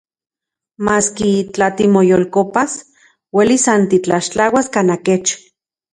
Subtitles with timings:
[0.87, 1.27] Maski,
[1.57, 2.73] tla timoyolkopas,
[3.39, 5.37] uelis san titlaxtlauas kanaj kech.